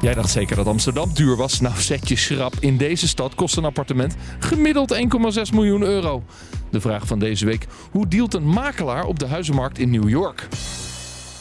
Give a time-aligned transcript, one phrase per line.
[0.00, 1.60] Jij dacht zeker dat Amsterdam duur was.
[1.60, 2.54] Nou, zet je schrap.
[2.60, 5.00] In deze stad kost een appartement gemiddeld 1,6
[5.54, 6.24] miljoen euro.
[6.70, 10.48] De vraag van deze week: hoe dealt een makelaar op de huizenmarkt in New York?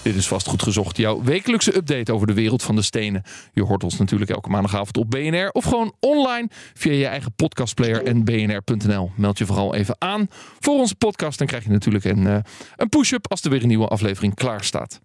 [0.06, 3.24] Dit is vast goed gezocht, jouw wekelijkse update over de wereld van de stenen.
[3.54, 8.04] Je hoort ons natuurlijk elke maandagavond op BNR of gewoon online via je eigen podcastplayer
[8.04, 9.12] en bnr.nl.
[9.16, 10.28] Meld je vooral even aan
[10.60, 11.38] voor onze podcast.
[11.38, 12.38] Dan krijg je natuurlijk een, uh,
[12.76, 15.00] een push-up als er weer een nieuwe aflevering klaar staat.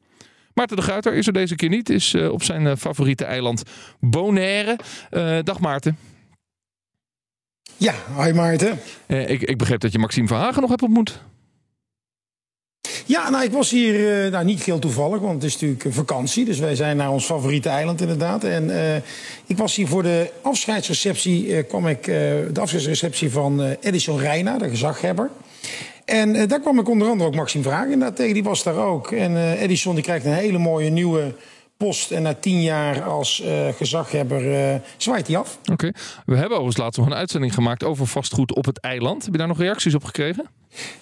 [0.61, 1.89] Maarten de Guiter is er deze keer niet.
[1.89, 3.63] Is uh, op zijn uh, favoriete eiland
[4.01, 4.79] Bonaire.
[5.43, 5.99] dag Maarten.
[7.77, 8.79] Ja, hi Maarten.
[9.07, 11.23] ik, ik begreep dat je Maxime Verhagen nog hebt ontmoet.
[13.07, 16.45] Ja, nou, ik was hier uh, nou, niet heel toevallig, want het is natuurlijk vakantie.
[16.45, 18.45] Dus wij zijn naar ons favoriete eiland inderdaad.
[18.45, 18.97] En uh,
[19.47, 24.69] ik was hier voor de afscheidsreceptie, uh, kwam ik, de afscheidsreceptie van Edison Reina, de
[24.69, 25.30] gezaghebber.
[26.11, 29.13] En daar kwam ik onder andere ook Maxime Vragen inderdaad tegen, die was daar ook.
[29.13, 31.35] En Edison die krijgt een hele mooie nieuwe
[31.77, 32.11] post.
[32.11, 35.59] En na tien jaar als uh, gezaghebber uh, zwaait hij af.
[35.73, 35.91] Oké.
[36.27, 39.25] We hebben overigens laatst nog een uitzending gemaakt over vastgoed op het eiland.
[39.25, 40.49] Heb je daar nog reacties op gekregen?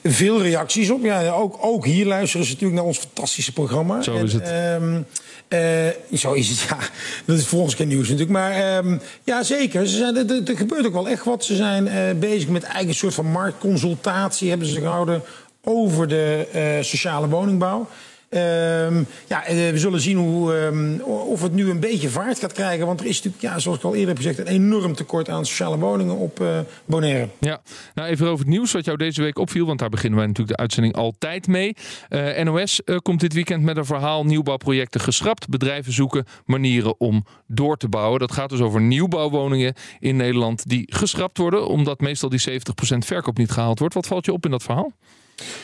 [0.05, 1.02] Veel reacties op.
[1.02, 4.02] Ja, ook, ook hier luisteren ze natuurlijk naar ons fantastische programma.
[4.02, 4.42] Zo is het.
[4.42, 5.06] En,
[5.48, 6.78] uh, zo is het, ja.
[7.25, 8.30] Dat is voor ons geen nieuws natuurlijk.
[8.30, 9.86] Maar um, ja, zeker.
[9.86, 11.44] Ze zijn, er, er, gebeurt ook wel echt wat.
[11.44, 14.48] Ze zijn bezig met een soort van marktconsultatie.
[14.48, 15.22] Hebben ze gehouden
[15.64, 17.88] over de sociale woningbouw.
[18.31, 22.87] Um, ja, we zullen zien hoe, um, of het nu een beetje vaart gaat krijgen.
[22.87, 25.47] Want er is natuurlijk, ja, zoals ik al eerder heb gezegd, een enorm tekort aan
[25.47, 27.29] sociale woningen op uh, Bonaire.
[27.39, 27.61] Ja,
[27.95, 29.67] nou even over het nieuws wat jou deze week opviel.
[29.67, 31.77] Want daar beginnen wij natuurlijk de uitzending altijd mee.
[32.11, 35.49] Uh, NOS komt dit weekend met een verhaal nieuwbouwprojecten geschrapt.
[35.49, 38.21] Bedrijven zoeken manieren om door te bouwen.
[38.21, 41.67] Dat gaat dus over nieuwbouwwoningen in Nederland die geschrapt worden.
[41.67, 42.53] Omdat meestal die 70%
[42.99, 43.94] verkoop niet gehaald wordt.
[43.94, 44.93] Wat valt je op in dat verhaal?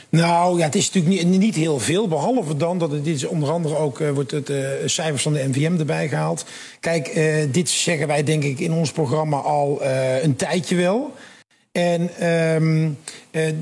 [0.08, 2.08] Nou ja, het is natuurlijk niet, niet heel veel.
[2.08, 5.48] Behalve dan dat het dit onder andere ook uh, wordt het uh, cijfers van de
[5.48, 6.44] NVM erbij gehaald.
[6.80, 9.82] Kijk, uh, dit zeggen wij denk ik in ons programma al
[10.22, 11.12] een tijdje wel.
[11.72, 12.98] En um,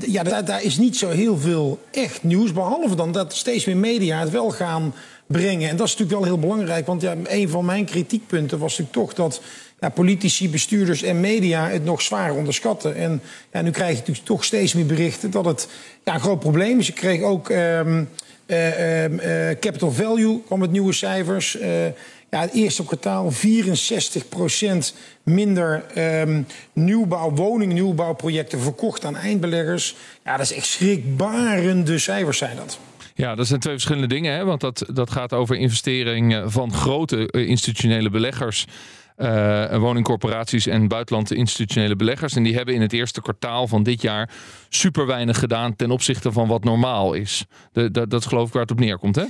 [0.07, 2.53] ja, daar, daar, is niet zo heel veel echt nieuws.
[2.53, 4.93] Behalve dan dat steeds meer media het wel gaan
[5.27, 5.69] brengen.
[5.69, 6.85] En dat is natuurlijk wel heel belangrijk.
[6.85, 9.41] Want ja, een van mijn kritiekpunten was natuurlijk toch dat
[9.91, 12.95] politici, bestuurders en media het nog zwaar onderschatten.
[12.95, 13.21] En
[13.51, 15.67] ja, nu krijg je natuurlijk toch steeds meer berichten dat het
[16.03, 16.87] ja, een groot probleem is.
[16.87, 18.09] Je kreeg ook um,
[18.47, 19.19] uh, uh,
[19.59, 21.57] capital value, kwam met nieuwe cijfers.
[22.29, 23.35] ja, het eerste kwartaal 64%
[25.23, 29.95] minder um, nieuwbouw, woningnieuwbouwprojecten verkocht aan eindbeleggers.
[30.25, 32.79] Ja, dat is echt schrikbarende cijfers zijn dat.
[33.15, 34.35] Ja, dat zijn twee verschillende dingen.
[34.35, 34.45] Hè?
[34.45, 38.65] Want dat, dat gaat over investeringen van grote institutionele beleggers.
[39.17, 42.35] Uh, woningcorporaties en buitenlandse institutionele beleggers.
[42.35, 44.29] En die hebben in het eerste kwartaal van dit jaar
[44.69, 47.45] super weinig gedaan ten opzichte van wat normaal is.
[47.71, 49.25] De, dat geloof ik waar het op neerkomt, hè?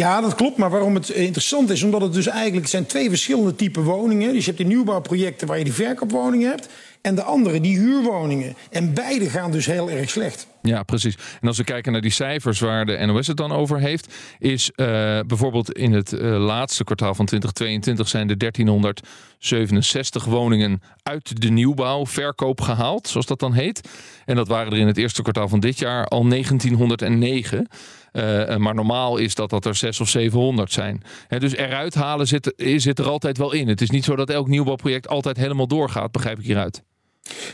[0.00, 0.56] Ja, dat klopt.
[0.56, 4.32] Maar waarom het interessant is, omdat het dus eigenlijk zijn twee verschillende typen woningen.
[4.32, 6.68] Dus je hebt die nieuwbouwprojecten waar je die verkoopwoningen hebt.
[7.00, 8.56] En de andere, die huurwoningen.
[8.70, 10.46] En beide gaan dus heel erg slecht.
[10.62, 11.16] Ja, precies.
[11.40, 14.70] En als we kijken naar die cijfers waar de NOS het dan over heeft, is
[14.76, 14.86] uh,
[15.26, 22.06] bijvoorbeeld in het uh, laatste kwartaal van 2022 zijn er 1367 woningen uit de nieuwbouw
[22.06, 23.88] verkoop gehaald, zoals dat dan heet.
[24.24, 27.68] En dat waren er in het eerste kwartaal van dit jaar al 1909.
[28.16, 31.02] Uh, maar normaal is dat dat er 6 of 700 zijn.
[31.28, 33.68] He, dus eruit halen zit, zit er altijd wel in.
[33.68, 36.82] Het is niet zo dat elk nieuwbouwproject altijd helemaal doorgaat, begrijp ik hieruit.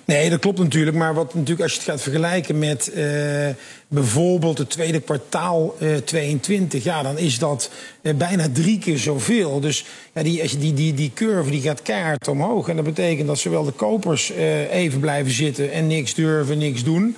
[0.05, 0.97] Nee, dat klopt natuurlijk.
[0.97, 2.93] Maar wat natuurlijk, als je het gaat vergelijken met
[3.89, 7.71] bijvoorbeeld het tweede kwartaal uh, 22, ja, dan is dat
[8.17, 9.61] bijna drie keer zoveel.
[9.61, 9.85] Dus
[10.15, 12.69] ja, die, als je die, die, die curve die gaat keihard omhoog.
[12.69, 14.31] En dat betekent dat zowel de kopers
[14.71, 17.17] even blijven zitten en niks durven, niks doen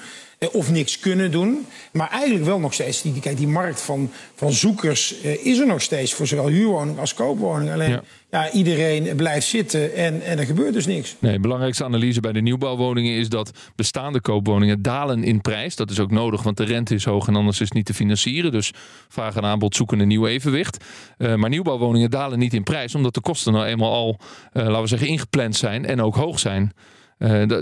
[0.51, 1.67] of niks kunnen doen.
[1.93, 5.67] Maar eigenlijk wel nog steeds, die, kijk, die markt van, van zoekers uh, is er
[5.67, 7.73] nog steeds voor zowel huurwoning als koopwoning.
[7.73, 8.03] Alleen ja.
[8.31, 8.51] ja.
[8.51, 11.17] iedereen blijft zitten en, en er gebeurt dus niks.
[11.19, 15.77] Nee, belangrijkste analyse bij de nieuwbouwwoningen is dat bestaande koopwoningen dalen in prijs.
[15.77, 17.95] Dat is ook nodig, want de rente is hoog en anders is het niet te
[17.95, 18.53] financieren.
[18.53, 18.73] Dus
[19.09, 20.85] vraag en aanbod zoeken een nieuw evenwicht.
[21.19, 24.19] Uh, maar nieuwbouwwoningen dalen niet in prijs, omdat de kosten nou eenmaal al,
[24.53, 26.73] uh, laten we zeggen, ingepland zijn en ook hoog zijn.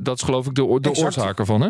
[0.03, 1.69] dat is geloof ik de, de oorzaak ervan, hè?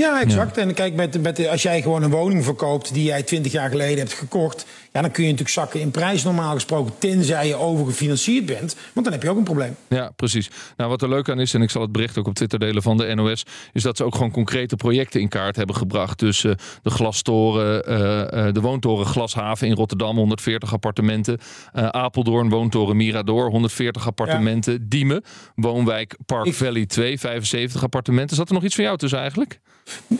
[0.00, 0.56] Ja, exact.
[0.56, 3.98] En kijk, met, met, als jij gewoon een woning verkoopt die jij 20 jaar geleden
[3.98, 8.46] hebt gekocht, ja, dan kun je natuurlijk zakken in prijs normaal gesproken, tenzij je overgefinancierd
[8.46, 8.76] bent.
[8.92, 9.76] Want dan heb je ook een probleem.
[9.88, 10.50] Ja, precies.
[10.76, 12.82] Nou, wat er leuk aan is, en ik zal het bericht ook op Twitter delen
[12.82, 13.42] van de NOS,
[13.72, 16.18] is dat ze ook gewoon concrete projecten in kaart hebben gebracht.
[16.18, 16.52] Dus uh,
[16.82, 21.38] de glastoren, uh, uh, de woontoren Glashaven in Rotterdam, 140 appartementen.
[21.72, 24.72] Apeldoorn, woontoren Mirador, 140 appartementen.
[24.72, 24.78] Ja.
[24.82, 25.24] Diemen,
[25.54, 26.54] woonwijk Park ik...
[26.54, 28.36] Valley 2, 75 appartementen.
[28.36, 29.60] Zat er nog iets van jou tussen eigenlijk?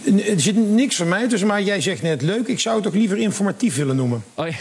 [0.05, 2.47] Er zit niks van mij tussen, maar jij zegt net leuk.
[2.47, 4.25] Ik zou het ook liever informatief willen noemen.
[4.35, 4.57] Oh ja.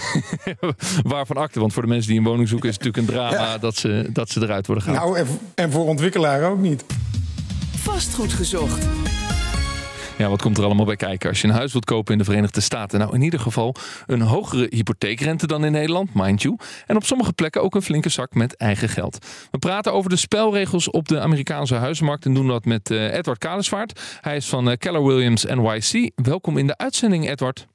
[1.11, 1.59] Waarvan akte?
[1.59, 3.57] Want voor de mensen die een woning zoeken is het natuurlijk een drama ja.
[3.57, 5.03] dat, ze, dat ze eruit worden gehaald.
[5.03, 6.83] Nou, en, en voor ontwikkelaar ook niet.
[7.75, 8.87] Vastgoed gezocht.
[10.19, 12.23] Ja, wat komt er allemaal bij kijken als je een huis wilt kopen in de
[12.23, 12.99] Verenigde Staten?
[12.99, 13.75] Nou, in ieder geval
[14.05, 16.57] een hogere hypotheekrente dan in Nederland, mind you.
[16.85, 19.25] En op sommige plekken ook een flinke zak met eigen geld.
[19.51, 23.37] We praten over de spelregels op de Amerikaanse huizenmarkt en doen dat met uh, Edward
[23.37, 24.19] Kalesvaart.
[24.21, 26.11] Hij is van uh, Keller Williams NYC.
[26.15, 27.67] Welkom in de uitzending, Edward.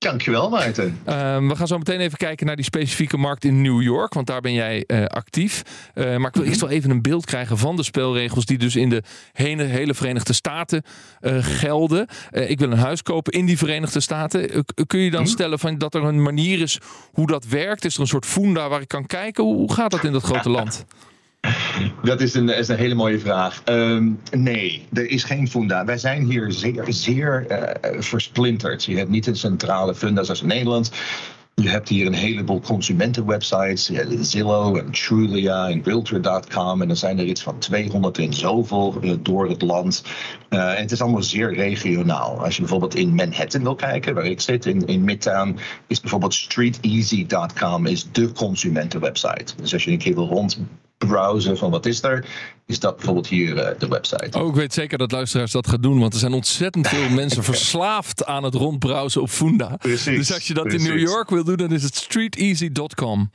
[0.00, 0.98] Dankjewel, Maarten.
[1.08, 4.26] Uh, we gaan zo meteen even kijken naar die specifieke markt in New York, want
[4.26, 5.62] daar ben jij uh, actief.
[5.94, 8.76] Uh, maar ik wil eerst wel even een beeld krijgen van de spelregels die dus
[8.76, 9.02] in de
[9.32, 10.82] hele, hele Verenigde Staten
[11.20, 12.06] eh, gelden.
[12.30, 14.64] ik wil een huis kopen in die Verenigde Staten.
[14.86, 15.30] kun je dan mhm.
[15.30, 16.78] stellen van dat er een manier is
[17.12, 17.84] hoe dat werkt?
[17.84, 19.44] Is er een soort funda waar ik kan kijken?
[19.44, 20.84] Hoe gaat dat in dat grote land?
[22.02, 23.62] Dat is een, is een hele mooie vraag.
[23.64, 25.84] Um, nee, er is geen funda.
[25.84, 28.84] Wij zijn hier zeer, zeer uh, versplinterd.
[28.84, 30.90] Je hebt niet een centrale funda zoals in Nederland.
[31.54, 33.90] Je hebt hier een heleboel consumentenwebsites,
[34.20, 36.82] Zillow en Trulia en Realtor.com.
[36.82, 40.04] En er zijn er iets van 200 en zoveel uh, door het land.
[40.48, 42.44] En het is allemaal zeer regionaal.
[42.44, 46.34] Als je bijvoorbeeld in Manhattan wil kijken, waar ik zit, in, in Midtown, is bijvoorbeeld
[46.34, 49.54] StreetEasy.com is de consumentenwebsite.
[49.56, 50.60] Dus als je een keer wil rond
[51.06, 52.26] browsen van wat is er,
[52.66, 54.38] is dat bijvoorbeeld hier uh, de website.
[54.38, 57.44] Oh, ik weet zeker dat luisteraars dat gaan doen, want er zijn ontzettend veel mensen
[57.44, 59.76] verslaafd aan het rondbrowsen op Funda.
[59.76, 60.88] Precies, dus als je dat precies.
[60.88, 63.30] in New York wil doen, dan is het streeteasy.com.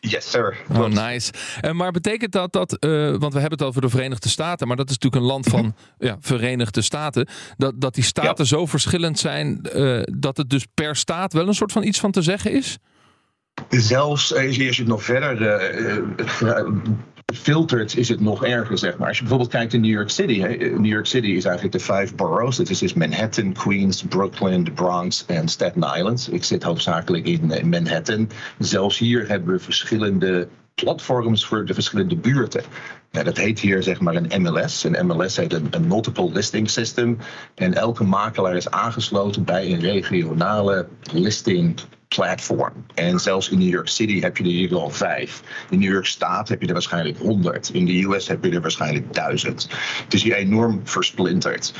[0.00, 0.56] Yes, sir.
[0.70, 1.32] Oh, nice.
[1.60, 4.76] En maar betekent dat dat, uh, want we hebben het over de Verenigde Staten, maar
[4.76, 8.44] dat is natuurlijk een land van ja, Verenigde Staten, dat, dat die staten ja.
[8.44, 12.10] zo verschillend zijn uh, dat het dus per staat wel een soort van iets van
[12.10, 12.78] te zeggen is?
[13.68, 15.40] Zelfs als je het nog verder
[16.42, 16.58] uh,
[17.34, 19.08] filtert, is het nog erger, zeg maar.
[19.08, 20.42] Als je bijvoorbeeld kijkt in New York City.
[20.58, 22.56] New York City is eigenlijk de vijf boroughs.
[22.56, 26.28] Dat is dus Manhattan, Queens, Brooklyn, de Bronx en Staten Island.
[26.32, 28.28] Ik zit hoofdzakelijk in Manhattan.
[28.58, 32.62] Zelfs hier hebben we verschillende platforms voor de verschillende buurten.
[33.10, 34.84] Ja, dat heet hier zeg maar een MLS.
[34.84, 37.18] Een MLS heet een, een, multiple listing system.
[37.54, 41.80] En elke makelaar is aangesloten bij een regionale listing
[42.14, 42.72] platform.
[42.94, 45.42] En zelfs in New York City heb je er hier al vijf.
[45.70, 47.70] In New York Staat heb je er waarschijnlijk honderd.
[47.72, 49.68] In de US heb je er waarschijnlijk duizend.
[50.04, 51.74] Het is hier enorm versplinterd.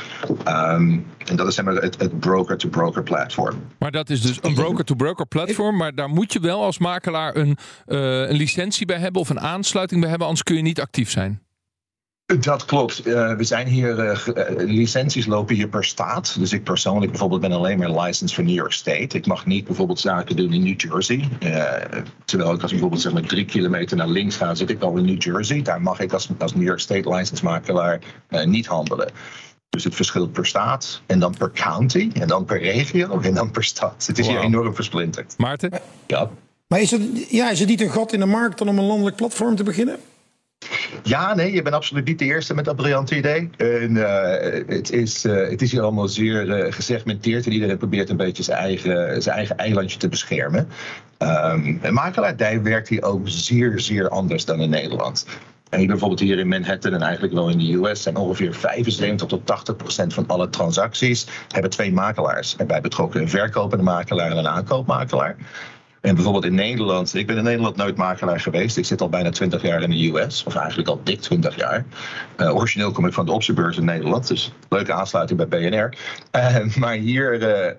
[0.47, 3.55] Um, en dat is zeg het, broker-to-broker platform.
[3.79, 5.77] Maar dat is dus een broker-to-broker platform.
[5.77, 7.57] Maar daar moet je wel als makelaar een,
[7.87, 7.97] uh,
[8.29, 10.27] een licentie bij hebben of een aansluiting bij hebben.
[10.27, 11.42] Anders kun je niet actief zijn.
[12.39, 13.07] Dat klopt.
[13.07, 14.17] Uh, we zijn hier, uh,
[14.57, 16.35] licenties lopen hier per staat.
[16.39, 19.17] Dus ik persoonlijk bijvoorbeeld ben alleen maar licensed voor New York State.
[19.17, 21.29] Ik mag niet bijvoorbeeld zaken doen in New Jersey.
[21.43, 21.73] Uh,
[22.25, 25.05] terwijl ik als bijvoorbeeld zeg maar drie kilometer naar links ga, zit ik al in
[25.05, 25.61] New Jersey.
[25.61, 27.99] Daar mag ik als, als New York State license makelaar
[28.45, 29.11] niet handelen.
[29.69, 33.51] Dus het verschilt per staat en dan per county en dan per regio en dan
[33.51, 34.05] per stad.
[34.07, 34.35] Het is wow.
[34.35, 35.33] hier enorm versplinterd.
[35.37, 35.71] Maarten?
[36.07, 36.29] Ja.
[36.67, 38.85] Maar is het, ja, is het niet een gat in de markt dan om een
[38.85, 39.99] landelijk platform te beginnen?
[41.03, 43.49] Ja, nee, je bent absoluut niet de eerste met dat briljante idee.
[43.57, 44.21] En, uh,
[44.67, 48.43] het, is, uh, het is hier allemaal zeer uh, gesegmenteerd en iedereen probeert een beetje
[48.43, 50.67] zijn eigen, zijn eigen eilandje te beschermen.
[51.19, 55.25] Um, en makelaardij werkt hier ook zeer, zeer anders dan in Nederland.
[55.69, 59.45] En bijvoorbeeld hier in Manhattan en eigenlijk wel in de US zijn ongeveer 75 tot
[59.45, 63.21] 80 procent van alle transacties hebben twee makelaars erbij betrokken.
[63.21, 65.35] Een verkopende makelaar en een aankoopmakelaar.
[66.03, 68.77] En bijvoorbeeld in Nederland, ik ben in Nederland nooit makelaar geweest.
[68.77, 71.85] Ik zit al bijna 20 jaar in de US, of eigenlijk al dik 20 jaar.
[72.37, 75.97] Uh, origineel kom ik van de optiebeurs in Nederland, dus leuke aansluiting bij BNR.
[76.35, 77.71] Uh, maar hier uh,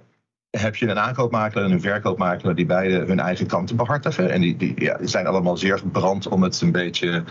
[0.50, 4.30] heb je een aankoopmakelaar en een verkoopmakelaar die beide hun eigen kanten behartigen.
[4.30, 7.24] En die, die, ja, zijn allemaal zeer gebrand om het een beetje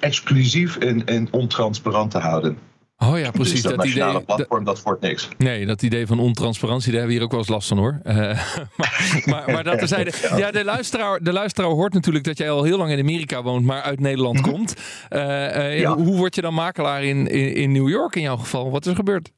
[0.00, 2.58] exclusief en, en ontransparant te houden.
[2.98, 3.52] Oh ja, precies.
[3.52, 5.28] Dus dat, dat nationale idee, platform, dat wordt niks.
[5.38, 8.00] Nee, dat idee van ontransparantie, daar hebben we hier ook wel eens last van hoor.
[8.04, 8.14] Uh,
[8.76, 10.12] maar, maar, maar, dat terzijde.
[10.36, 13.64] Ja, de luisteraar, de luisteraar hoort natuurlijk dat jij al heel lang in Amerika woont,
[13.64, 14.74] maar uit Nederland komt.
[15.10, 15.96] Uh, uh, ja.
[15.96, 18.70] Hoe word je dan makelaar in, in, in New York in jouw geval?
[18.70, 19.30] Wat is er gebeurd?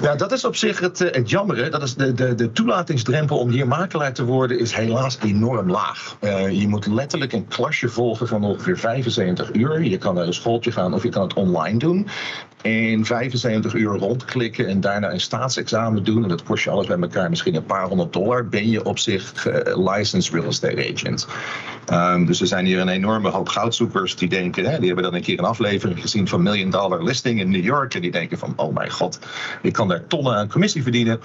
[0.00, 1.68] Ja, dat is op zich het, eh, het jammere.
[1.68, 6.16] Dat is de, de, de toelatingsdrempel om hier makelaar te worden is helaas enorm laag.
[6.20, 9.82] Uh, je moet letterlijk een klasje volgen van ongeveer 75 uur.
[9.82, 12.08] Je kan naar een schooltje gaan of je kan het online doen.
[12.62, 16.22] In 75 uur rondklikken en daarna een staatsexamen doen.
[16.22, 18.48] En dat kost je alles bij elkaar misschien een paar honderd dollar.
[18.48, 21.26] Ben je op zich uh, licensed real estate agent.
[21.92, 24.64] Um, dus er zijn hier een enorme hoop goudzoekers die denken.
[24.64, 27.64] Hè, die hebben dan een keer een aflevering gezien van Million Dollar Listing in New
[27.64, 27.94] York.
[27.94, 29.18] En die denken van, oh mijn god,
[29.62, 31.20] ik kan daar tonnen aan commissie verdienen.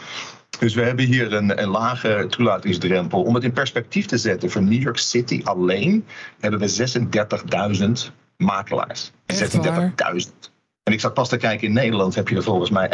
[0.60, 3.24] Dus we hebben hier een, een, lage toelatingsdrempel.
[3.24, 6.06] Om het in perspectief te zetten, voor New York City alleen
[6.40, 9.12] hebben we 36.000 makelaars.
[9.34, 10.56] 36.000.
[10.84, 12.90] En ik zat pas te kijken, in Nederland heb je er volgens mij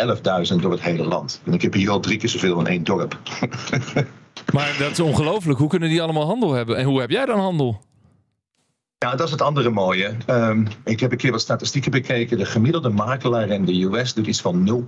[0.51, 1.41] 11.000 door het hele land.
[1.45, 3.19] En ik heb hier al drie keer zoveel in één dorp.
[4.53, 5.59] maar dat is ongelooflijk.
[5.59, 6.77] Hoe kunnen die allemaal handel hebben?
[6.77, 7.81] En hoe heb jij dan handel?
[9.03, 10.15] Ja, dat is het andere mooie.
[10.27, 12.37] Um, ik heb een keer wat statistieken bekeken.
[12.37, 14.85] De gemiddelde makelaar in de US doet iets van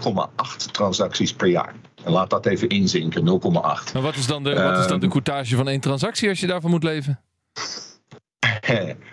[0.65, 1.73] 0,8 transacties per jaar.
[2.03, 3.93] En laat dat even inzinken, 0,8.
[3.93, 6.39] Maar wat is dan de, wat is dan de ehm, courtage van één transactie als
[6.39, 7.19] je daarvan moet leven?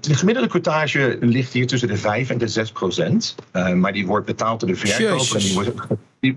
[0.00, 3.34] De gemiddelde courtage ligt hier tussen de 5 en de 6 procent.
[3.52, 5.36] Uh, maar die wordt betaald door de verkoper.
[5.36, 5.70] En die wordt,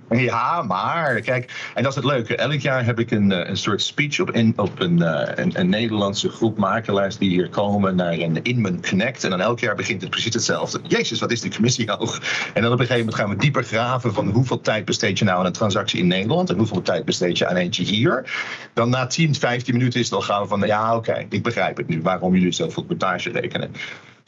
[0.09, 2.36] ja, maar kijk, en dat is het leuke.
[2.36, 5.59] Elk jaar heb ik een, eh, een soort speech op, in, op een, uh, een,
[5.59, 9.24] een, Nederlandse groep makelaars die hier komen naar een Inman Connect.
[9.24, 10.79] En dan elk jaar begint het precies hetzelfde.
[10.88, 12.21] Jezus, wat is die commissie hoog?
[12.53, 15.25] En dan op een gegeven moment gaan we dieper graven van hoeveel tijd besteed je
[15.25, 18.31] nou aan een transactie in Nederland en hoeveel tijd besteed je aan eentje hier.
[18.74, 22.01] Dan na 10, 15 minuten is het gaan van ja, oké, ik begrijp het nu
[22.01, 23.71] waarom jullie zoveel portage rekenen.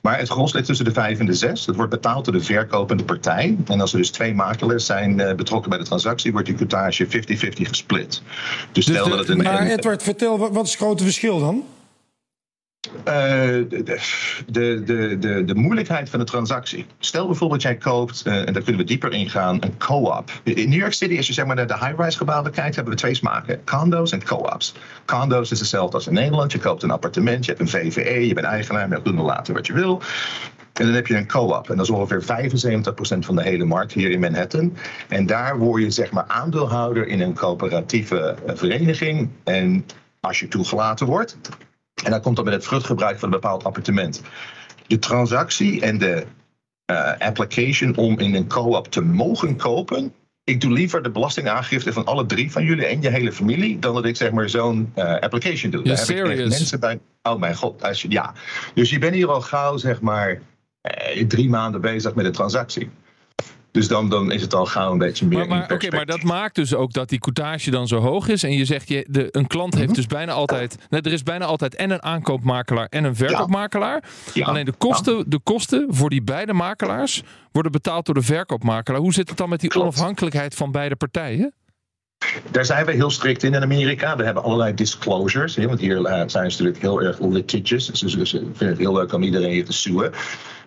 [0.01, 1.65] Maar het gros ligt tussen de 5 en de 6.
[1.65, 3.58] Dat wordt betaald door de verkopende partij.
[3.67, 7.05] En als er dus twee makelaars zijn uh, betrokken bij de transactie, wordt die courtage
[7.05, 7.10] 50-50
[7.53, 8.22] gesplit.
[8.72, 9.38] Dus, stel dat het een.
[9.38, 11.63] Maar Edward, vertel, wat is het grote verschil dan?
[12.98, 14.00] Uh, de,
[14.48, 14.83] de,
[15.19, 16.86] de, de, moeilijkheid van de transactie.
[17.00, 20.31] Stel bijvoorbeeld jij koopt, uh, en daar kunnen we dieper ingaan, een co-op.
[20.43, 23.00] In New York City, als je zeg maar naar de high-rise gebouwen kijkt, hebben we
[23.00, 24.74] twee smaken: condo's en co-ops.
[25.05, 26.51] Condo's is hetzelfde als in Nederland.
[26.51, 29.53] Je koopt een appartement, je hebt een VVE, je bent eigenaar, maar doe er later
[29.53, 30.01] wat je wil.
[30.74, 31.69] En dan heb je een co-op.
[31.69, 34.77] En dat is ongeveer 75% van de hele markt hier in Manhattan.
[35.07, 39.29] En daar word je zeg maar aandeelhouder in een coöperatieve eh, vereniging.
[39.43, 39.86] En
[40.19, 41.38] als je toegelaten wordt,
[42.03, 44.22] en dan komt dan met het vruchtgebruik van een bepaald appartement.
[44.88, 46.25] De transactie en de
[46.91, 50.13] uh, application om in een co-op te mogen kopen.
[50.43, 53.79] Ik doe liever de belastingaangifte van alle drie van jullie en je hele familie.
[53.79, 55.84] dan dat ik zeg maar zo'n uh, application doe.
[55.84, 57.00] Daar heb ik mensen bij.
[57.24, 58.34] Oh mijn god, als je, ja.
[58.74, 60.41] Dus je bent hier al gauw zeg maar
[60.81, 62.89] eh, drie maanden bezig met een transactie.
[63.71, 65.37] Dus dan, dan is het al gauw een beetje meer.
[65.37, 68.43] Maar, maar, Oké, maar dat maakt dus ook dat die courtage dan zo hoog is.
[68.43, 69.95] En je zegt, je, de, een klant heeft mhm.
[69.95, 70.77] dus bijna altijd.
[70.89, 74.03] Nee, er is bijna altijd en een aankoopmakelaar en een verkoopmakelaar.
[74.33, 74.45] Ja.
[74.45, 78.99] Alleen de kosten, de kosten voor die beide makelaars worden betaald door de verkoopmakelaar.
[79.01, 81.53] Hoe zit het dan met die onafhankelijkheid van beide partijen?
[82.51, 84.15] Daar zijn we heel strikt in in Amerika.
[84.15, 85.55] We hebben allerlei disclosures.
[85.55, 87.85] Want hier uh, zijn ze natuurlijk heel erg litigious.
[87.85, 90.11] Dus ze vinden het heel leuk om iedereen hier te suwen.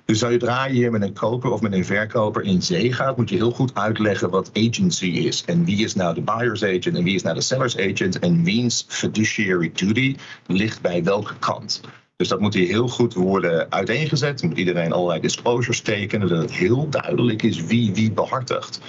[0.04, 3.30] Dus zodra je hier met een koper of met een verkoper in zee gaat, moet
[3.30, 5.44] je heel goed uitleggen wat agency is.
[5.44, 8.42] En wie is nou de buyer's agent en wie is nou de seller's agent en
[8.42, 11.80] wiens fiduciary duty ligt bij welke kant.
[12.16, 14.42] Dus dat moet hier heel goed worden uiteengezet.
[14.42, 18.80] moet iedereen allerlei disclosures tekenen, dat het heel duidelijk is wie wie behartigt.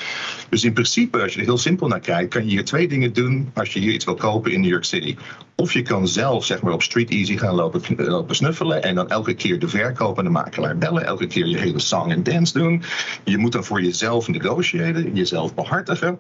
[0.49, 3.13] Dus in principe, als je er heel simpel naar kijkt, kan je hier twee dingen
[3.13, 5.15] doen als je hier iets wil kopen in New York City.
[5.55, 9.09] Of je kan zelf zeg maar, op Street Easy gaan lopen, lopen snuffelen en dan
[9.09, 12.83] elke keer de verkopende makelaar bellen, elke keer je hele song en dance doen.
[13.23, 16.19] Je moet dan voor jezelf negotiëren, jezelf behartigen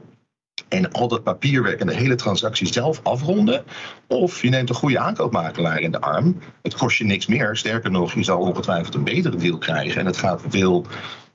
[0.67, 3.63] en al dat papierwerk en de hele transactie zelf afronden.
[4.07, 6.39] Of je neemt een goede aankoopmakelaar in de arm.
[6.61, 7.55] Het kost je niks meer.
[7.55, 9.99] Sterker nog, je zal ongetwijfeld een betere deal krijgen.
[9.99, 10.85] En het gaat veel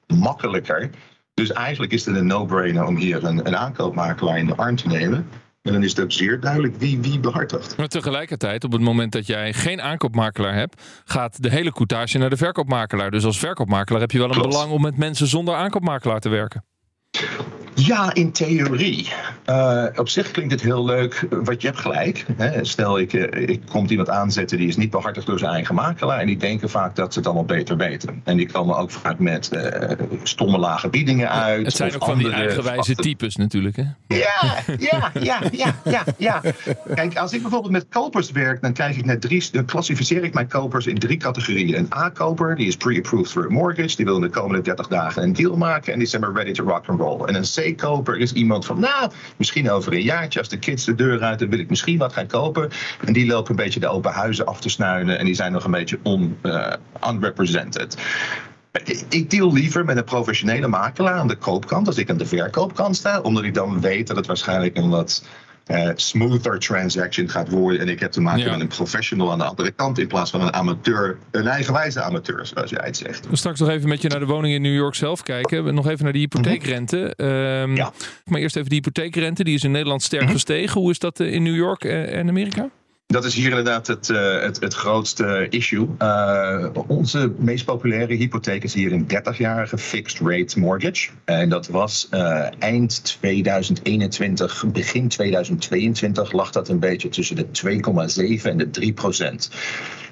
[0.06, 0.90] makkelijker.
[1.34, 4.86] Dus eigenlijk is het een no-brainer om hier een, een aankoopmakelaar in de arm te
[4.86, 5.28] nemen.
[5.62, 7.76] En dan is het ook zeer duidelijk wie wie behartigt.
[7.76, 12.30] Maar tegelijkertijd, op het moment dat jij geen aankoopmakelaar hebt, gaat de hele courtage naar
[12.30, 13.10] de verkoopmakelaar.
[13.10, 16.64] Dus als verkoopmakelaar heb je wel een belang om met mensen zonder aankoopmakelaar te werken.
[17.86, 19.08] Ja, in theorie.
[19.46, 22.26] Uh, op zich klinkt het heel leuk, wat je hebt gelijk.
[22.36, 22.64] Hè.
[22.64, 26.18] Stel, ik, uh, ik komt iemand aanzetten die is niet behartigd door zijn eigen makelaar.
[26.18, 28.20] En die denken vaak dat ze het allemaal beter weten.
[28.24, 29.90] En die komen ook vaak met uh,
[30.22, 31.66] stomme lage biedingen uit.
[31.66, 33.76] Het zijn ook van die eigenwijze types natuurlijk.
[33.76, 33.84] Hè?
[34.06, 36.40] Ja, ja, ja, ja, ja, ja.
[36.94, 39.48] Kijk, als ik bijvoorbeeld met kopers werk, dan krijg ik net drie.
[39.52, 41.78] Dan klassificeer ik mijn kopers in drie categorieën.
[41.78, 43.96] Een A-koper, die is pre-approved for a mortgage.
[43.96, 45.92] Die wil in de komende 30 dagen een deal maken.
[45.92, 47.24] En die zijn maar ready to rock and roll.
[47.24, 50.84] En een C koper is iemand van, nou, misschien over een jaartje als de kids
[50.84, 52.70] de deur uit, dan wil ik misschien wat gaan kopen.
[53.06, 55.64] En die lopen een beetje de open huizen af te snuinen en die zijn nog
[55.64, 56.72] een beetje on, uh,
[57.08, 57.96] unrepresented.
[59.08, 62.96] Ik deal liever met een professionele makelaar aan de koopkant als ik aan de verkoopkant
[62.96, 65.24] sta, omdat ik dan weet dat het waarschijnlijk een wat
[65.94, 67.80] smoother transaction gaat worden.
[67.80, 68.50] En ik heb te maken Ja.
[68.50, 72.46] met een professional aan de andere kant in plaats van een amateur, een eigenwijze amateur,
[72.46, 73.26] zoals jij het zegt.
[73.32, 75.74] Straks nog even met je naar de woning in New York zelf kijken.
[75.74, 77.14] Nog even naar die hypotheekrente.
[77.16, 77.92] Ehm, Ja.
[78.24, 79.44] Maar eerst even die hypotheekrente.
[79.44, 80.80] Die is in Nederland sterk gestegen.
[80.80, 82.68] Hoe is dat eh, in New York eh, en Amerika?
[83.10, 85.88] Dat is hier inderdaad het, eh, het, het grootste issue.
[85.98, 91.10] Uh, onze meest populaire hypotheek is hier een 30-jarige fixed rate mortgage.
[91.24, 97.46] En dat was uh, eind 2021, begin 2022 lag dat een beetje tussen de
[98.38, 99.50] 2,7 en de 3 procent.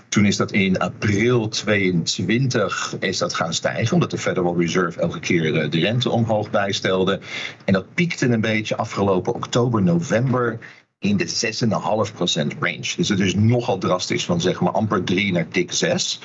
[0.09, 5.21] Toen is dat in april 22 is dat gaan stijgen, omdat de Federal Reserve elke
[5.21, 7.21] keer eh, de rente omhoog bijstelde.
[7.65, 10.59] En dat piekte een beetje afgelopen oktober, november
[10.99, 12.93] in de 6,5% range.
[12.97, 16.21] Dus het is nogal drastisch van zeg maar amper 3 naar dik 6.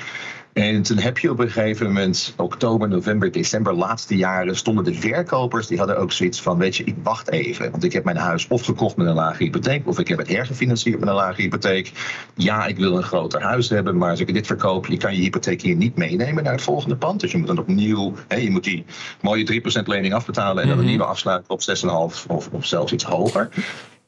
[0.53, 4.93] En toen heb je op een gegeven moment, oktober, november, december, laatste jaren, stonden de
[4.93, 7.71] verkopers, die hadden ook zoiets van, weet je, ik wacht even.
[7.71, 10.27] Want ik heb mijn huis of gekocht met een lage hypotheek, of ik heb het
[10.27, 11.91] hergefinancierd met een lage hypotheek.
[12.35, 15.21] Ja, ik wil een groter huis hebben, maar als ik dit verkoop, je kan je
[15.21, 17.19] hypotheek hier niet meenemen naar het volgende pand.
[17.19, 18.85] Dus je moet dan opnieuw, hè, je moet die
[19.21, 23.03] mooie 3% lening afbetalen en dan een nieuwe afsluiten op 6,5 of, of zelfs iets
[23.03, 23.49] hoger.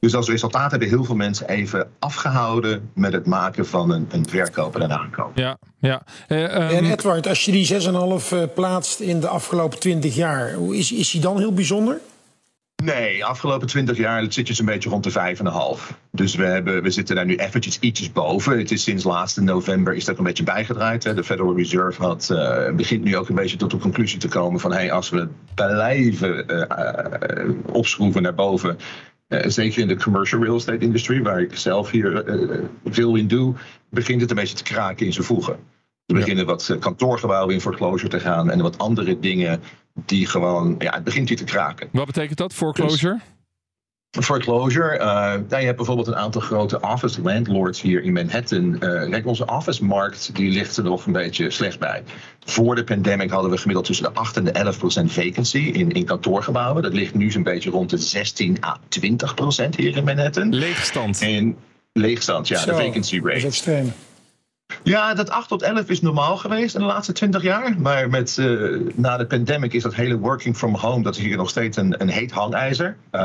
[0.06, 4.30] Dus als resultaat hebben heel veel mensen even afgehouden met het maken van een, een
[4.30, 5.32] verkoop en een aankoop.
[5.36, 6.04] Ja, ja.
[6.28, 6.48] Uh, um...
[6.48, 10.92] En Edward, als je die 6,5 uh, plaatst in de afgelopen 20 jaar, hoe is,
[10.92, 12.00] is die dan heel bijzonder?
[12.84, 15.36] Nee, afgelopen 20 jaar zit je zo'n beetje rond de
[15.82, 15.98] 5,5.
[16.12, 18.58] Dus we, hebben, we zitten daar nu eventjes ietsjes boven.
[18.58, 21.04] Het is sinds laatste november is dat een beetje bijgedraaid.
[21.04, 21.14] Hè.
[21.14, 24.60] De Federal Reserve had, uh, begint nu ook een beetje tot de conclusie te komen
[24.60, 24.72] van...
[24.72, 28.78] Hey, als we blijven uh, uh, opschroeven naar boven...
[29.28, 33.28] Uh, zeker in de commercial real estate industry, waar ik zelf hier uh, veel in
[33.28, 33.54] doe,
[33.90, 35.54] begint het een beetje te kraken in zijn voegen.
[36.06, 36.50] Er beginnen ja.
[36.50, 39.62] wat kantoorgebouwen in foreclosure te gaan en wat andere dingen
[40.06, 41.90] die gewoon, ja, het begint hier te kraken.
[41.92, 43.14] Wat betekent dat, foreclosure?
[43.14, 43.24] Dus,
[44.24, 48.78] foreclosure, uh, nou, je hebt bijvoorbeeld een aantal grote office landlords hier in Manhattan.
[48.80, 52.04] kijk, onze office-markt die ligt er nog een beetje slecht bij.
[52.46, 55.92] Voor de pandemic hadden we gemiddeld tussen de 8 en de 11 procent vacancy in,
[55.92, 56.84] in kantoorgebouwen.
[56.84, 60.56] Dat ligt nu zo'n beetje rond de 16 à 20 procent hier in Manhattan.
[60.56, 61.22] Leegstand.
[61.22, 61.58] En
[61.94, 63.28] leegstand, ja, Zo, de vacancy rate.
[63.28, 63.94] Dat is extreem.
[64.86, 67.76] Ja, dat 8 tot 11 is normaal geweest in de laatste 20 jaar.
[67.80, 71.38] Maar met, uh, na de pandemic is dat hele working from home, dat is hier
[71.38, 72.98] nog steeds een, een heet hangijzer.
[73.12, 73.22] Uh,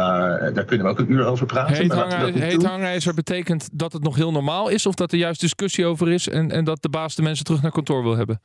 [0.55, 1.77] daar kunnen we ook een uur over praten.
[1.77, 5.41] Heet, hang, heet hangijzer betekent dat het nog heel normaal is of dat er juist
[5.41, 8.41] discussie over is en, en dat de baas de mensen terug naar kantoor wil hebben?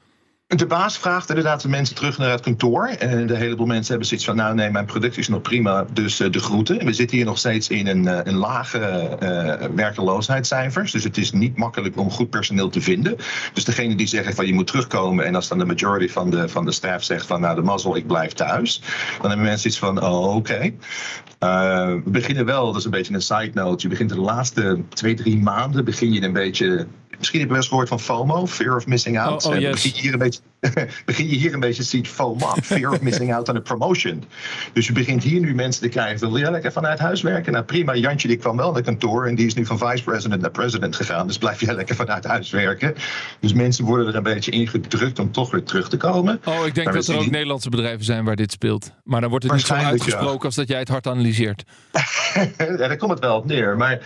[0.47, 2.87] De baas vraagt inderdaad de mensen terug naar het kantoor.
[2.87, 6.21] En de heleboel mensen hebben zoiets van: nou, nee, mijn product is nog prima, dus
[6.21, 6.79] uh, de groeten.
[6.79, 10.91] En we zitten hier nog steeds in een, uh, een lage uh, werkeloosheidscijfers.
[10.91, 13.15] Dus het is niet makkelijk om goed personeel te vinden.
[13.53, 15.25] Dus degene die zeggen van je moet terugkomen.
[15.25, 17.95] En als dan de majority van de, van de staff zegt van nou, de mazzel,
[17.95, 18.81] ik blijf thuis.
[19.21, 20.73] Dan hebben mensen iets van: oh, oké.
[21.39, 23.83] We beginnen wel, dat is een beetje een side note.
[23.83, 26.87] Je begint de laatste twee, drie maanden begin je een beetje.
[27.17, 29.45] Misschien heb je wel eens gehoord van FOMO, Fear of Missing Out.
[29.45, 29.71] Oh, oh, yes.
[29.71, 30.39] begin, je hier een beetje,
[31.05, 34.23] begin je hier een beetje te zien FOMO, Fear of Missing Out aan een promotion.
[34.73, 37.51] Dus je begint hier nu mensen te krijgen, wil je lekker vanuit huis werken?
[37.51, 40.41] Nou prima, Jantje die kwam wel naar kantoor en die is nu van vice president
[40.41, 41.27] naar president gegaan.
[41.27, 42.95] Dus blijf jij lekker vanuit huis werken.
[43.39, 46.41] Dus mensen worden er een beetje ingedrukt om toch weer terug te komen.
[46.45, 48.91] Oh, ik denk dat er ook Nederlandse bedrijven zijn waar dit speelt.
[49.03, 50.45] Maar dan wordt het niet zo uitgesproken ja.
[50.45, 51.63] als dat jij het hard analyseert.
[52.57, 53.77] ja, daar komt het wel op neer.
[53.77, 53.99] Maar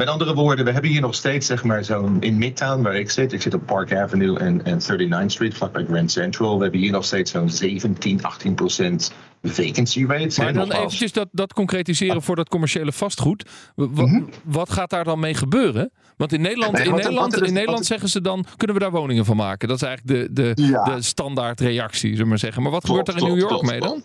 [0.00, 3.10] met andere woorden, we hebben hier nog steeds, zeg maar, zo'n in Midtown waar ik
[3.10, 3.32] zit.
[3.32, 6.56] Ik zit op Park Avenue en, en 39th Street, vlakbij Grand Central.
[6.56, 10.42] We hebben hier nog steeds zo'n 17, 18 procent vacancy rate.
[10.42, 12.22] Maar dan eventjes dat, dat concretiseren ah.
[12.22, 13.48] voor dat commerciële vastgoed.
[13.74, 14.28] W mm -hmm.
[14.44, 15.90] Wat gaat daar dan mee gebeuren?
[16.16, 18.76] Want in Nederland, nee, in wat, Nederland, wat is, in Nederland zeggen ze dan, kunnen
[18.76, 19.68] we daar woningen van maken?
[19.68, 20.84] Dat is eigenlijk de, de, ja.
[20.84, 22.62] de standaard reactie, zullen we maar zeggen.
[22.62, 24.02] Maar wat gebeurt er in New York klopt, mee dan?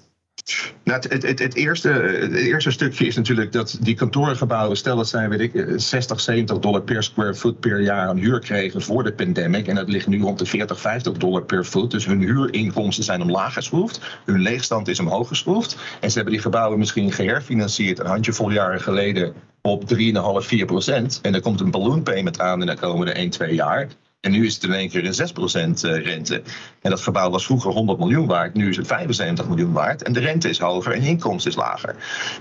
[0.84, 5.08] Nou, het, het, het, eerste, het eerste stukje is natuurlijk dat die kantoorgebouwen, stel dat
[5.08, 9.04] zij weet ik, 60, 70 dollar per square foot per jaar aan huur kregen voor
[9.04, 9.68] de pandemic.
[9.68, 11.92] En dat ligt nu rond de 40, 50 dollar per foot.
[11.92, 14.00] Dus hun huurinkomsten zijn omlaag geschroefd.
[14.26, 15.78] Hun leegstand is omhoog geschroefd.
[16.02, 19.98] En ze hebben die gebouwen misschien geherfinancierd een handjevol jaren geleden op 3,5,
[20.38, 21.20] 4 procent.
[21.22, 23.88] En er komt een balloon payment aan in de komende 1, 2 jaar.
[24.26, 26.42] En nu is het in één keer een 6% rente.
[26.82, 28.54] En dat gebouw was vroeger 100 miljoen waard.
[28.54, 30.04] Nu is het 75 miljoen waard.
[30.04, 31.96] En de rente is hoger en de inkomst is lager.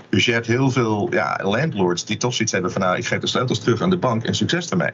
[0.09, 2.81] Dus je hebt heel veel ja, landlords die toch zoiets hebben van...
[2.81, 4.93] nou, ik geef de sleutels terug aan de bank en succes ermee.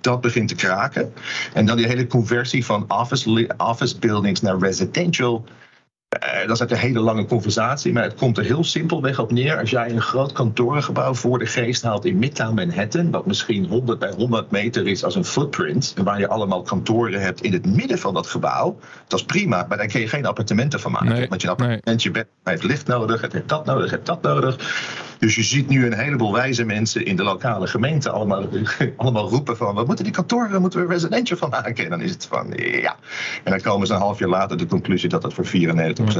[0.00, 1.12] Dat begint te kraken.
[1.52, 5.44] En dan die hele conversie van office, office buildings naar residential...
[6.22, 9.58] Uh, dat is een hele lange conversatie, maar het komt er heel simpelweg op neer.
[9.58, 13.98] Als jij een groot kantorengebouw voor de geest haalt in Midtown Manhattan, wat misschien 100
[13.98, 17.66] bij 100 meter is als een footprint, en waar je allemaal kantoren hebt in het
[17.66, 21.08] midden van dat gebouw, dat is prima, maar daar kun je geen appartementen van maken.
[21.08, 24.22] Nee, Want je appartementje bent, heeft licht nodig, het heeft dat nodig, het heeft dat
[24.22, 24.56] nodig.
[25.24, 28.44] Dus je ziet nu een heleboel wijze mensen in de lokale gemeente allemaal,
[28.96, 31.84] allemaal roepen van, wat moeten die kantoren, moeten we residential van maken?
[31.84, 32.96] En dan is het van, ja.
[33.44, 35.48] En dan komen ze een half jaar later de conclusie dat het voor 94%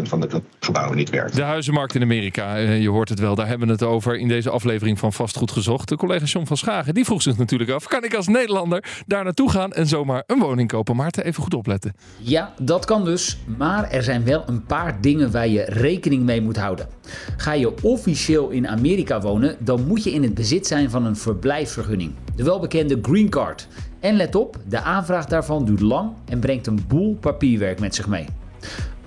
[0.03, 1.37] van de gebouwen niet werkt.
[1.37, 4.29] De huizenmarkt in Amerika, eh, je hoort het wel, daar hebben we het over in
[4.29, 5.89] deze aflevering van Vastgoed Gezocht.
[5.89, 9.25] De collega John van Schagen, die vroeg zich natuurlijk af, kan ik als Nederlander daar
[9.25, 10.97] naartoe gaan en zomaar een woning kopen?
[10.97, 11.95] Maarten, even goed opletten.
[12.19, 16.41] Ja, dat kan dus, maar er zijn wel een paar dingen waar je rekening mee
[16.41, 16.89] moet houden.
[17.37, 21.17] Ga je officieel in Amerika wonen, dan moet je in het bezit zijn van een
[21.17, 23.69] verblijfsvergunning, de welbekende Green Card.
[24.01, 28.07] En let op, de aanvraag daarvan duurt lang en brengt een boel papierwerk met zich
[28.07, 28.27] mee.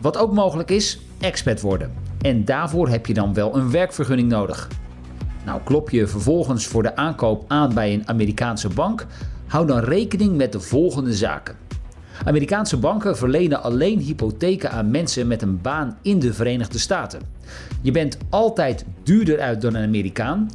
[0.02, 1.94] Wat ook mogelijk is, expat worden.
[2.22, 4.68] En daarvoor heb je dan wel een werkvergunning nodig.
[5.46, 9.06] Nou, klop je vervolgens voor de aankoop aan bij een Amerikaanse bank,
[9.46, 11.56] hou dan rekening met de volgende zaken.
[12.26, 17.22] Amerikaanse banken verlenen alleen hypotheken aan mensen met een baan in de Verenigde Staten.
[17.82, 20.50] Je bent altijd duurder uit dan een Amerikaan.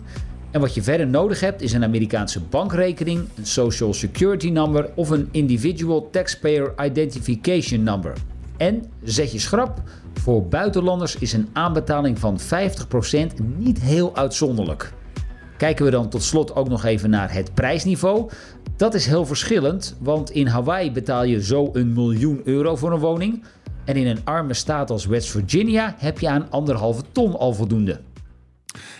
[0.51, 5.11] En wat je verder nodig hebt is een Amerikaanse bankrekening, een Social Security number of
[5.11, 8.13] een Individual Taxpayer Identification number.
[8.57, 9.83] En zet je schrap,
[10.15, 12.45] voor buitenlanders is een aanbetaling van 50%
[13.57, 14.93] niet heel uitzonderlijk.
[15.57, 18.31] Kijken we dan tot slot ook nog even naar het prijsniveau.
[18.77, 22.99] Dat is heel verschillend, want in Hawaii betaal je zo een miljoen euro voor een
[22.99, 23.45] woning.
[23.85, 28.01] En in een arme staat als West Virginia heb je aan anderhalve ton al voldoende.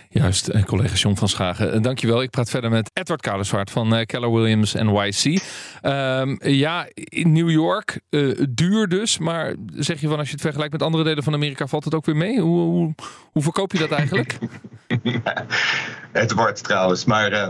[0.09, 1.73] Juist, eh, collega John van Schagen.
[1.73, 2.23] Eh, dankjewel.
[2.23, 5.43] Ik praat verder met Edward Kaderswaard van uh, Keller Williams NYC.
[5.83, 9.19] Um, ja, in New York, uh, duur dus.
[9.19, 11.95] Maar zeg je van als je het vergelijkt met andere delen van Amerika, valt het
[11.95, 12.41] ook weer mee?
[12.41, 12.95] Hoe, hoe,
[13.33, 14.39] hoe verkoop je dat eigenlijk?
[16.13, 17.33] het wordt trouwens, maar...
[17.33, 17.49] Uh...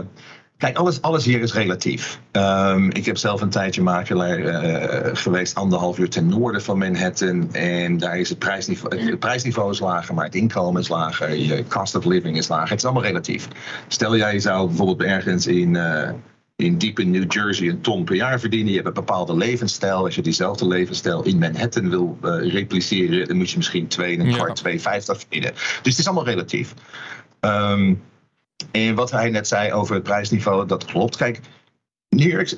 [0.63, 2.19] Kijk, alles, alles hier is relatief.
[2.31, 7.53] Um, ik heb zelf een tijdje makelaar uh, geweest, anderhalf uur ten noorden van Manhattan.
[7.53, 11.35] En daar is het prijsniveau, het prijsniveau is lager, maar het inkomen is lager.
[11.35, 12.69] Je cost of living is lager.
[12.69, 13.47] Het is allemaal relatief.
[13.87, 16.09] Stel jij zou bijvoorbeeld ergens in, uh,
[16.55, 18.69] in diep in New Jersey een ton per jaar verdienen.
[18.69, 20.03] Je hebt een bepaalde levensstijl.
[20.05, 24.27] Als je diezelfde levensstijl in Manhattan wil uh, repliceren, dan moet je misschien 2 en
[24.27, 24.73] een kwart, 2,50
[25.19, 25.51] verdienen.
[25.53, 26.73] Dus het is allemaal relatief.
[27.39, 28.01] Um,
[28.71, 31.17] en wat hij net zei over het prijsniveau, dat klopt.
[31.17, 31.39] Kijk,
[32.15, 32.53] New York,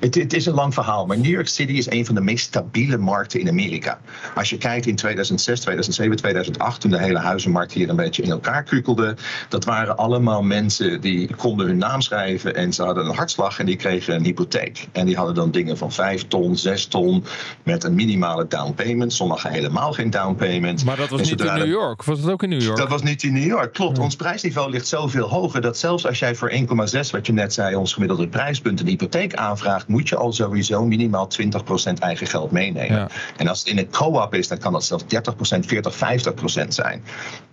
[0.00, 2.46] het, het, is een lang verhaal, maar New York City is een van de meest
[2.46, 4.00] stabiele markten in Amerika.
[4.34, 8.30] Als je kijkt in 2006, 2007, 2008, toen de hele huizenmarkt hier een beetje in
[8.30, 9.16] elkaar kukelde,
[9.48, 13.66] dat waren allemaal mensen die konden hun naam schrijven en ze hadden een hartslag en
[13.66, 14.88] die kregen een hypotheek.
[14.92, 17.24] En die hadden dan dingen van 5 ton, 6 ton
[17.62, 20.84] met een minimale down payment, sommigen helemaal geen down payment.
[20.84, 22.78] Maar dat was niet in New York, was het ook in New York?
[22.78, 23.96] Dat was niet in New York, klopt.
[23.96, 24.02] Ja.
[24.02, 26.56] Ons prijsniveau ligt zoveel hoger dat zelfs als jij voor 1,6,
[27.10, 31.28] wat je net zei, ons gemiddelde prijspunt een hypotheek aanvraagt, moet je al sowieso minimaal
[31.42, 32.96] 20% eigen geld meenemen.
[32.96, 33.08] Ja.
[33.36, 35.06] En als het in een co-op is, dan kan dat zelfs 30%,
[35.66, 35.94] 40,
[36.64, 37.02] 50% zijn.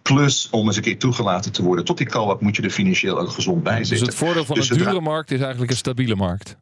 [0.02, 3.20] Plus, om eens een keer toegelaten te worden tot die co-op, moet je er financieel
[3.20, 4.08] ook gezond bij Dus zitten.
[4.08, 6.58] het voordeel van Dus een dure markt is eigenlijk een stabiele markt.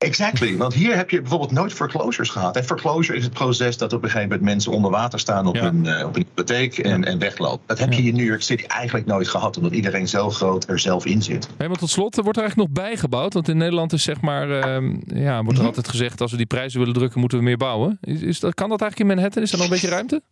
[0.00, 2.56] Exactly, want hier heb je bijvoorbeeld nooit foreclosures gehad.
[2.56, 5.54] En foreclosure is het proces dat op een gegeven moment mensen onder water staan op,
[5.54, 5.64] Ja.
[5.64, 7.60] een, eh, op een hypotheek en, en weglopen.
[7.66, 10.78] Dat heb je in New York City eigenlijk nooit gehad, omdat iedereen zo groot er
[10.78, 11.48] zelf in zit.
[11.56, 13.34] Hey, maar tot slot, wordt er eigenlijk nog bijgebouwd?
[13.34, 16.46] Want in Nederland is zeg maar, ehm, ja, wordt er altijd gezegd als we die
[16.46, 17.98] prijzen willen drukken, moeten we meer bouwen.
[18.00, 19.42] Is, is dat, kan dat eigenlijk in Manhattan?
[19.42, 20.22] Is er nog een beetje ruimte?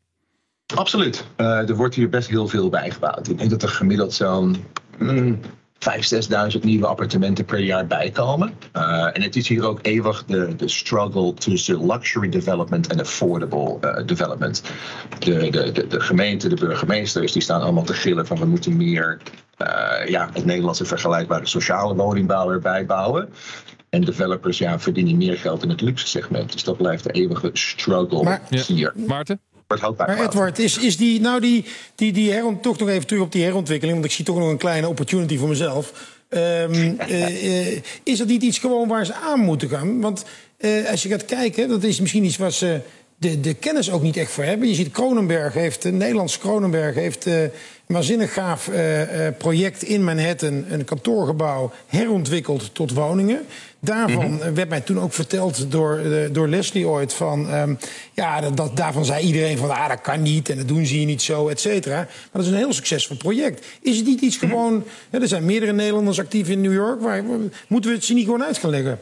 [0.74, 1.24] Absoluut.
[1.36, 3.28] Eh, er wordt hier best heel veel bijgebouwd.
[3.28, 4.56] Ik denk dat er gemiddeld zo'n
[4.98, 5.38] mm,
[5.78, 8.54] 5.000, 6.000 nieuwe appartementen per jaar bijkomen.
[8.72, 13.78] Eh, en het is hier ook eeuwig de, de struggle tussen luxury development en affordable
[13.80, 14.62] eh, development.
[15.18, 18.76] De, de, de, de gemeente, de burgemeesters, die staan allemaal te gillen van we moeten
[18.76, 19.20] meer
[19.56, 23.28] eh, ja, het Nederlandse vergelijkbare sociale woningbouw erbij bouwen.
[23.90, 26.52] En developers ja, verdienen meer geld in het luxe segment.
[26.52, 28.62] Dus dat blijft de eeuwige struggle Maar- Ja.
[28.66, 28.92] hier.
[29.06, 29.40] Maarten?
[29.68, 30.20] Wordt Maar.
[30.20, 33.44] Edward, is, is die, nou die, die, die heront, toch nog even terug op die
[33.44, 35.92] herontwikkeling, want ik zie toch nog een kleine opportunity voor mezelf.
[36.28, 40.00] Ehm, eh, eh, is dat niet iets gewoon waar ze aan moeten gaan?
[40.00, 40.24] Want
[40.58, 42.80] eh, als je gaat kijken, dat is misschien iets waar ze
[43.16, 44.68] de, de kennis ook niet echt voor hebben.
[44.68, 47.26] Je ziet Kronenberg heeft, Nederlands Kronenberg heeft
[47.88, 53.46] waanzinnig gaaf eh, eh, project in Manhattan, een kantoorgebouw, herontwikkeld tot woningen.
[53.80, 57.50] Daarvan eh, werd mij toen ook verteld door, eh, door Leslie ooit van...
[57.50, 57.74] ehm,
[58.12, 60.94] ja, dat, dat, daarvan zei iedereen van, ah, dat kan niet en dat doen ze
[60.94, 61.96] hier niet zo, et cetera.
[61.96, 63.66] Maar dat is een heel succesvol project.
[63.80, 64.84] Is het niet iets gewoon...
[65.10, 67.00] hè, er zijn meerdere Nederlanders actief in New York.
[67.00, 67.22] Waar,
[67.68, 68.98] moeten we het ze niet gewoon uit gaan leggen?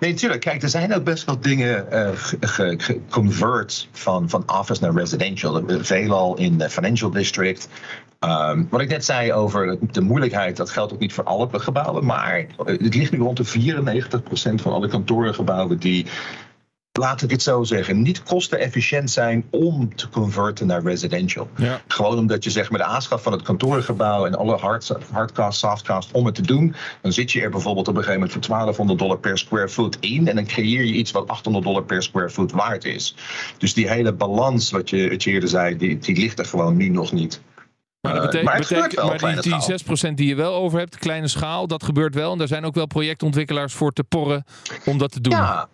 [0.00, 0.40] Nee, natuurlijk.
[0.40, 2.08] Kijk, er zijn ook best wel dingen uh,
[2.76, 5.62] geconvert van, van office naar residential.
[5.66, 7.68] Veelal in de financial district.
[8.20, 12.04] Um, wat ik net zei over de moeilijkheid, dat geldt ook niet voor alle gebouwen.
[12.04, 16.06] Maar het ligt nu rond de 94% van alle kantorengebouwen die
[16.98, 21.48] laten we dit zo zeggen, niet kostenefficiënt zijn om te converten naar residential.
[21.56, 21.80] Ja.
[21.88, 26.12] Gewoon omdat je zeg maar de aanschaf van het kantorengebouw en alle hard, hardcast, softcast
[26.12, 28.98] om het te doen, dan zit je er bijvoorbeeld op een gegeven moment voor 1200
[28.98, 32.30] dollar per square foot in en dan creëer je iets wat 800 dollar per square
[32.30, 33.14] foot waard is.
[33.58, 36.76] Dus die hele balans, wat je, wat je eerder zei, die, die ligt er gewoon
[36.76, 37.40] nu nog niet.
[38.00, 41.28] Maar, dat betekent, maar, betekent, maar die, die 6% die je wel over hebt, kleine
[41.28, 42.32] schaal, dat gebeurt wel.
[42.32, 44.44] En daar zijn ook wel projectontwikkelaars voor te porren
[44.84, 45.32] om dat te doen.
[45.32, 45.68] Ja,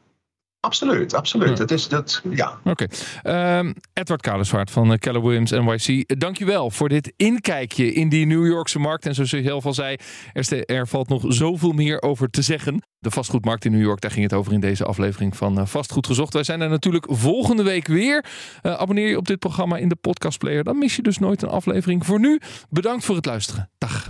[0.64, 1.58] Absoluut, absoluut.
[1.58, 2.58] Het is dat, ja.
[2.64, 2.86] Oké.
[3.22, 6.18] Ehm, Edward Kalesvaart van uh, Keller Williams NYC.
[6.20, 9.06] Dankjewel voor dit inkijkje in die New Yorkse markt.
[9.06, 9.96] En zoals je heel veel zei,
[10.32, 12.82] er, er, valt nog zoveel meer over te zeggen.
[12.98, 16.06] De vastgoedmarkt in New York, daar ging het over in deze aflevering van uh, Vastgoed
[16.06, 16.32] Gezocht.
[16.32, 18.24] Wij zijn er natuurlijk volgende week weer.
[18.62, 20.64] Uh, abonneer je op dit programma in de podcastplayer.
[20.64, 22.06] Dan mis je dus nooit een aflevering.
[22.06, 23.70] Voor nu, bedankt voor het luisteren.
[23.78, 24.08] Dag.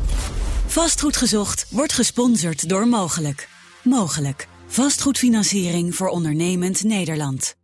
[0.67, 3.49] Vastgoed Gezocht wordt gesponsord door Mogelijk.
[3.83, 4.53] Mogelijk.
[4.75, 7.57] Vastgoedfinanciering voor ondernemend Nederland.